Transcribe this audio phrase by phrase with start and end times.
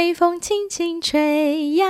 [0.00, 1.86] 微风轻轻吹呀，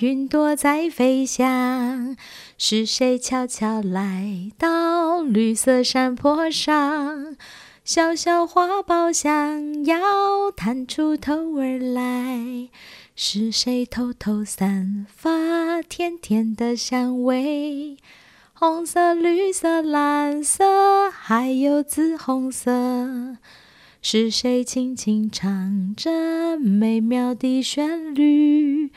[0.00, 2.16] 云朵在飞翔。
[2.56, 7.36] 是谁悄悄来到绿色山坡上？
[7.84, 12.70] 小小花苞想要探出头儿来。
[13.14, 17.98] 是谁偷偷散发甜甜的香味？
[18.54, 23.36] 红色、绿色、蓝色，还有紫红色。
[24.04, 28.90] 是谁轻轻唱着美妙的旋律？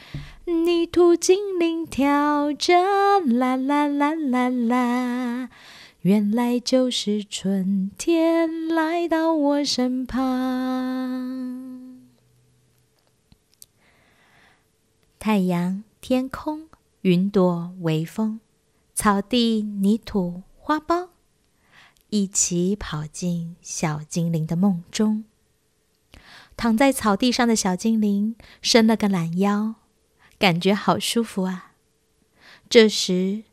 [0.46, 2.74] 泥土精灵跳着
[3.20, 5.50] 啦啦啦啦啦，
[6.02, 12.02] 原来就是春天来到我身旁。
[15.20, 16.68] 太阳、天空、
[17.02, 18.40] 云朵、微风、
[18.96, 21.10] 草地、泥土、花苞，
[22.16, 25.26] 一起跑进小精灵的梦中。
[26.56, 29.76] 躺在草地上的小精灵伸了个懒腰。
[30.38, 31.74] 感觉好舒服啊！
[32.70, 33.44] 这时，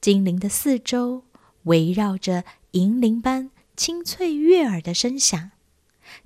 [0.00, 1.24] 精灵的四周
[1.64, 5.52] 围绕着银铃般清脆悦耳的声响，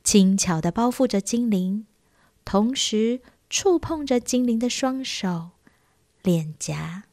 [0.02, 1.86] 轻巧地包覆着精灵，
[2.44, 5.50] 同时触碰着精灵的双手、
[6.22, 7.04] 脸颊。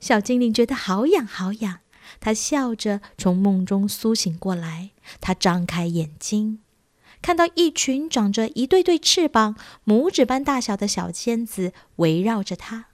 [0.00, 1.80] 小精灵觉得好痒好痒，
[2.20, 4.90] 他笑着从梦中苏醒过来，
[5.20, 6.60] 他张开眼睛。
[7.22, 12.86] 看到一群长着一对对翅膀、拇指般大小的小仙子围绕着他，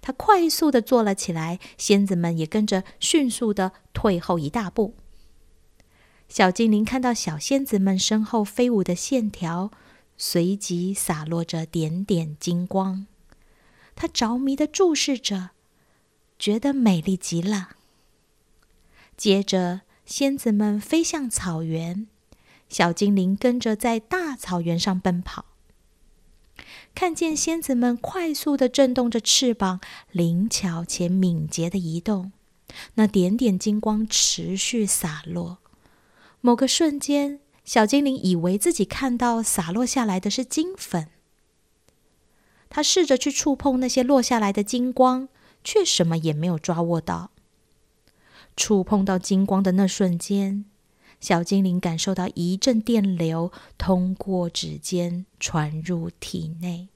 [0.00, 4.94] 他快速的坐了起来，仙子们也跟着迅速的退后一大步。
[6.28, 9.70] 小精灵看到小仙子们身后飞舞的线条，
[10.16, 13.06] 随即洒落着点点金光，
[13.94, 15.50] 他着迷的注视着，
[16.36, 17.75] 觉得美丽极了。
[19.16, 22.06] 接着，仙子们飞向草原。
[22.68, 25.44] 小精灵跟着在大草原上奔跑，
[26.96, 32.32] 看见仙子们快速的震动着翅膀，灵巧且敏捷的移动，
[32.94, 35.58] 那点点金光持续洒落。
[36.40, 41.08] 某个瞬间，小精灵以为自己看到洒落下来的是金粉。
[42.68, 45.28] 他试着去触碰那些落下来的金光，
[45.62, 47.30] 却什么也没有抓握到。
[48.56, 50.64] 触碰到金光的那瞬间。
[51.18, 56.88] 小精灵感受到一阵电流通过指尖传入体内，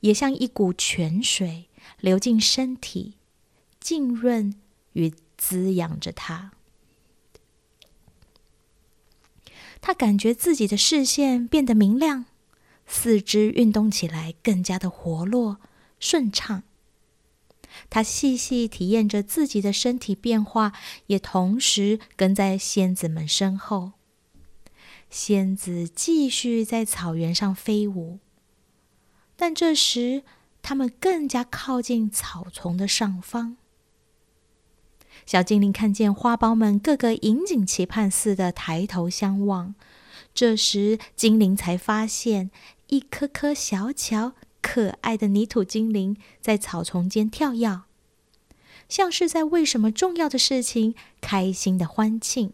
[0.00, 3.14] 也像一股泉水流进身体，
[3.80, 4.54] 浸润
[4.92, 6.52] 与滋养着它。
[9.80, 12.26] 他感觉自己的视线变得明亮，
[12.86, 15.58] 四肢运动起来更加的活络
[15.98, 16.62] 顺畅。
[17.90, 20.72] 他细细体验着自己的身体变化，
[21.06, 23.92] 也同时跟在仙子们身后。
[25.10, 28.18] 仙子继续在草原上飞舞，
[29.36, 30.22] 但这时
[30.62, 33.56] 他们更加靠近草丛的上方。
[35.26, 39.74] 小精灵看见花苞们个个引颈期盼似的抬头相望，
[40.32, 42.50] 这时精灵才发现
[42.88, 44.32] 一颗颗小巧。
[44.62, 47.82] 可爱的泥土精灵在草丛间跳跃，
[48.88, 52.52] 像是在为什么重要的事情开心的欢庆。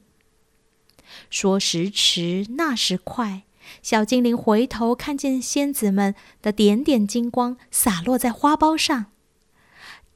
[1.31, 3.45] 说时迟，那时快，
[3.83, 9.07] 小精灵回头看见仙子们的点点金光洒落在花苞上，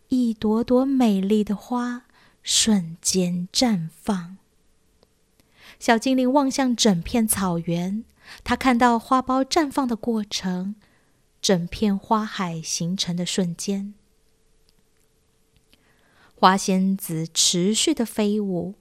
[0.09, 2.05] 一朵朵美丽的花
[2.43, 4.39] 瞬间绽放。
[5.79, 8.05] 小精灵望向整片草原，
[8.45, 10.75] 他看到花苞绽放的过程。
[11.43, 13.95] 整片花海形成的瞬间，
[16.37, 18.77] 花仙子持续的飞舞，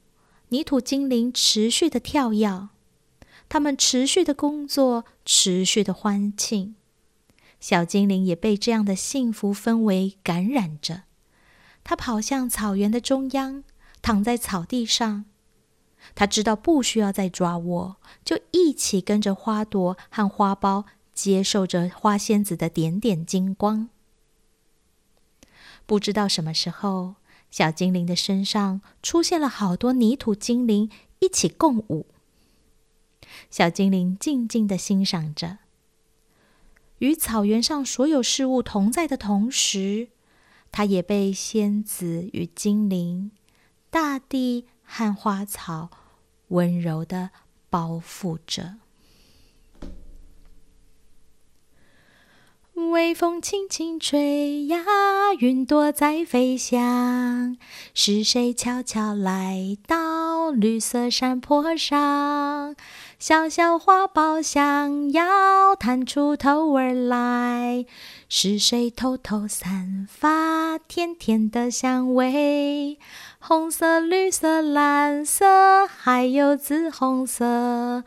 [0.49, 2.69] 泥土精灵持续的跳跃，
[3.49, 6.75] 他们持续的工作，持续的欢庆。
[7.59, 11.03] 小精灵也被这样的幸福氛围感染着，
[11.83, 13.63] 他跑向草原的中央，
[14.03, 15.25] 躺在草地上。
[16.13, 20.85] 他知道不需要再抓握，就一起跟着花朵和花苞。
[21.21, 23.89] 接受着花仙子的点点金光，
[25.85, 27.17] 不知道什么时候，
[27.51, 30.89] 小精灵的身上出现了好多泥土精灵，
[31.19, 32.07] 一起共舞。
[33.51, 35.59] 小精灵静静的欣赏着，
[36.97, 40.07] 与草原上所有事物同在的同时，
[40.71, 43.29] 它也被仙子与精灵、
[43.91, 45.91] 大地和花草
[46.47, 47.29] 温柔的
[47.69, 48.77] 包覆着。
[52.89, 54.79] 微风轻轻吹呀，
[55.39, 57.55] 云朵在飞翔。
[57.93, 62.75] 是谁悄悄来到绿色山坡上？
[63.19, 67.85] 小小花苞想要探出头儿来，
[68.27, 72.97] 是谁偷偷散发甜甜的香味？
[73.37, 78.03] 红色、绿色、蓝色，还有紫红色，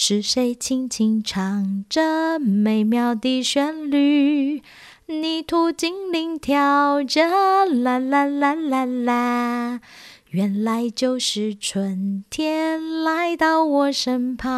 [0.00, 4.62] 是谁轻轻唱着美妙的旋律？
[5.06, 7.26] 泥土精灵跳着
[7.66, 9.80] 啦啦啦啦啦，
[10.30, 14.52] 原来就是春天来到我身旁。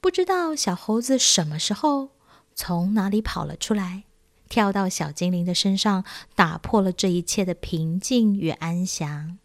[0.00, 2.08] 不知道小猴子什么时候
[2.54, 4.04] 从哪里跑了出来，
[4.48, 6.04] 跳到小精灵的身上，
[6.34, 9.36] 打破了这一切的平静与安详。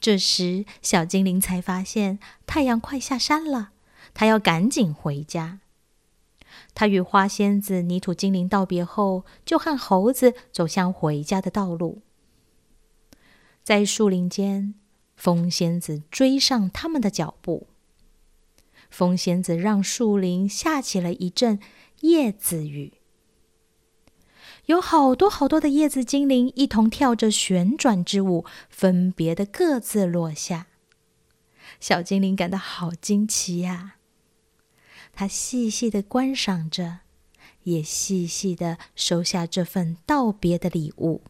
[0.00, 3.72] 这时，小精灵才发现太阳快下山了。
[4.12, 5.60] 他要赶紧回家。
[6.74, 12.02] 他与花仙子、泥土精灵道别后，就和猴子走向回家的道路。
[13.62, 14.74] 在树林间，
[15.16, 17.68] 风仙子追上他们的脚步。
[18.90, 21.58] 风仙子让树林下起了一阵
[22.02, 22.94] 叶子雨，
[24.66, 30.68] 有好多好多的叶子精灵一同跳着旋转之舞，分别的各自落下。
[31.80, 33.96] 小精灵感到好惊奇呀！
[35.12, 37.00] 他细细的观赏着，
[37.64, 41.22] 也细细的收下这份道别的礼物，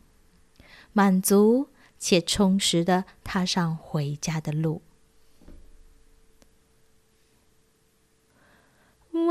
[0.92, 4.82] 满足且充实的踏上回家的路。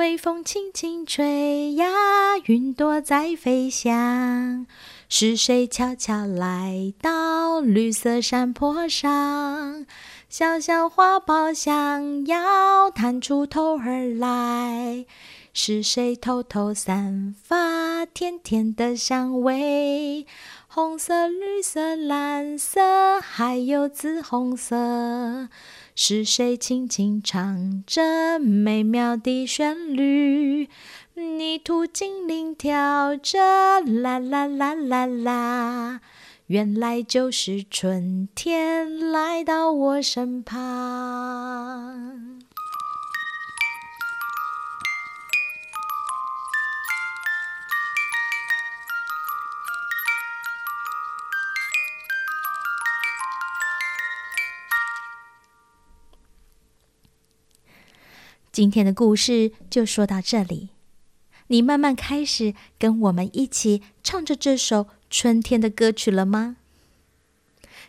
[0.04, 1.88] 微风轻轻吹呀，
[2.48, 4.68] 云朵在飞翔。
[5.08, 9.86] 是谁悄悄来到绿色山坡上？
[10.28, 15.06] 小小花苞想要探出头儿来，
[15.54, 20.28] 是谁偷偷散发甜甜的香味？
[20.68, 25.48] 红色、绿色、蓝色，还有紫红色，
[25.96, 30.68] 是谁轻轻唱着美妙的旋律？
[31.14, 36.02] 泥土精灵跳着啦啦啦啦啦。
[36.48, 42.42] 原来就是春天来到我身旁。
[58.54, 60.70] 今天的故事就说到这里，
[61.48, 64.86] 你慢慢开始跟我们一起唱着这首。
[65.10, 66.58] 春天的歌曲了吗？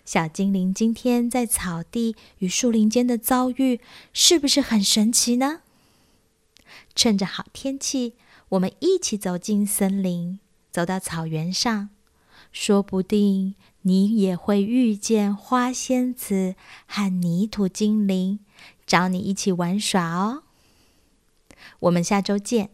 [0.07, 3.81] 小精灵今天在草地与树林间的遭遇，
[4.15, 5.61] 是不是很神奇呢？
[6.95, 8.15] 趁着好天气，
[8.51, 10.39] 我们一起走进森林，
[10.71, 11.91] 走到草原上，
[12.53, 16.55] 说不定你也会遇见花仙子
[16.87, 18.41] 和泥土精灵，
[18.87, 20.44] 找你一起玩耍哦。
[21.81, 22.74] 我们下周见。